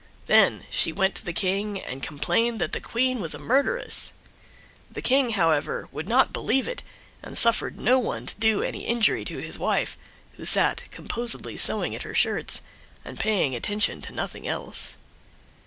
Then 0.25 0.65
she 0.71 0.91
went 0.91 1.13
to 1.17 1.23
the 1.23 1.31
King 1.31 1.79
and 1.79 2.01
complained 2.01 2.59
that 2.59 2.71
the 2.71 2.81
Queen 2.81 3.21
was 3.21 3.35
a 3.35 3.37
murderess. 3.37 4.13
The 4.91 4.99
King, 5.03 5.33
however, 5.33 5.89
would 5.91 6.09
not 6.09 6.33
believe 6.33 6.67
it, 6.67 6.81
and 7.21 7.37
suffered 7.37 7.79
no 7.79 7.99
one 7.99 8.25
to 8.25 8.35
do 8.39 8.63
any 8.63 8.87
injury 8.87 9.23
to 9.25 9.37
his 9.37 9.59
wife, 9.59 9.99
who 10.37 10.43
sat 10.45 10.85
composedly 10.89 11.55
sewing 11.55 11.93
at 11.93 12.01
her 12.01 12.15
shirts 12.15 12.63
and 13.05 13.19
paying 13.19 13.53
attention 13.53 14.01
to 14.01 14.11
nothing 14.11 14.47
else. 14.47 14.97